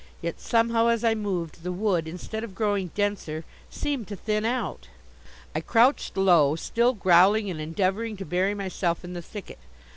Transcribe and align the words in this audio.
Yet 0.19 0.39
somehow, 0.39 0.87
as 0.87 1.03
I 1.03 1.13
moved, 1.13 1.61
the 1.61 1.71
wood, 1.71 2.07
instead 2.07 2.43
of 2.43 2.55
growing 2.55 2.87
denser, 2.95 3.45
seemed 3.69 4.07
to 4.07 4.15
thin 4.15 4.45
out. 4.45 4.87
I 5.53 5.61
crouched 5.61 6.17
low, 6.17 6.55
still 6.55 6.93
growling 6.93 7.51
and 7.51 7.61
endeavouring 7.61 8.17
to 8.17 8.25
bury 8.25 8.55
myself 8.55 9.03
in 9.03 9.13
the 9.13 9.21
thicket. 9.21 9.59